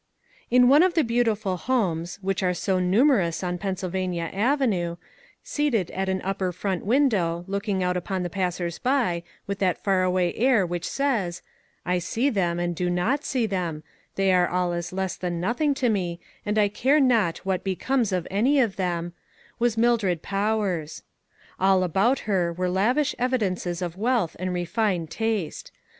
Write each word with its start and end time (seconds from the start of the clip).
IN 0.49 0.67
one 0.67 0.81
of 0.81 0.95
the 0.95 1.03
beautiful 1.03 1.57
homes, 1.57 2.17
which 2.23 2.41
are 2.41 2.55
numerous 2.81 3.43
on 3.43 3.59
Pennsylvania 3.59 4.31
Avenue, 4.33 4.95
seated 5.43 5.91
at 5.91 6.09
an 6.09 6.21
upper 6.23 6.51
front 6.51 6.83
window, 6.83 7.45
looking 7.47 7.83
out 7.83 7.95
upon 7.95 8.23
the 8.23 8.27
passers 8.31 8.79
by, 8.79 9.21
with 9.45 9.59
that 9.59 9.77
far 9.83 10.01
away 10.01 10.33
air 10.33 10.65
which 10.65 10.89
says, 10.89 11.43
"I 11.85 11.99
see 11.99 12.31
them 12.31 12.57
and 12.59 12.75
do 12.75 12.89
not 12.89 13.23
see 13.23 13.45
them; 13.45 13.83
they 14.15 14.33
are 14.33 14.47
all 14.47 14.73
as 14.73 14.91
less 14.91 15.15
than 15.15 15.39
nothing 15.39 15.75
to 15.75 15.87
me, 15.87 16.19
and 16.47 16.57
I 16.57 16.67
care 16.67 16.99
not 16.99 17.37
what 17.45 17.63
be 17.63 17.75
comes 17.75 18.11
of 18.11 18.27
any 18.31 18.59
of 18.59 18.77
them," 18.77 19.13
was 19.59 19.77
Mildred 19.77 20.23
Powers. 20.23 21.03
All 21.59 21.83
about 21.83 22.21
her 22.21 22.51
were 22.51 22.71
lavish 22.71 23.13
evidences 23.19 23.83
of 23.83 23.97
wealth 23.99 24.35
and 24.39 24.51
refined 24.51 25.11
taste. 25.11 25.71